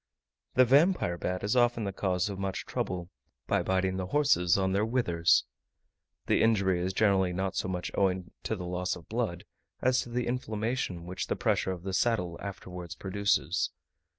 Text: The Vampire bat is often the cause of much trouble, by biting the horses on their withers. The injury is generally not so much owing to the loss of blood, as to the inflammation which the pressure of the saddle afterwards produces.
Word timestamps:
The 0.55 0.65
Vampire 0.65 1.15
bat 1.15 1.43
is 1.43 1.55
often 1.55 1.83
the 1.83 1.93
cause 1.93 2.27
of 2.27 2.39
much 2.39 2.65
trouble, 2.65 3.11
by 3.45 3.61
biting 3.61 3.97
the 3.97 4.07
horses 4.07 4.57
on 4.57 4.71
their 4.71 4.83
withers. 4.83 5.43
The 6.25 6.41
injury 6.41 6.79
is 6.79 6.91
generally 6.91 7.33
not 7.33 7.55
so 7.55 7.67
much 7.67 7.91
owing 7.93 8.31
to 8.45 8.55
the 8.55 8.65
loss 8.65 8.95
of 8.95 9.07
blood, 9.07 9.45
as 9.79 10.01
to 10.01 10.09
the 10.09 10.25
inflammation 10.25 11.05
which 11.05 11.27
the 11.27 11.35
pressure 11.35 11.71
of 11.71 11.83
the 11.83 11.93
saddle 11.93 12.39
afterwards 12.41 12.95
produces. 12.95 13.69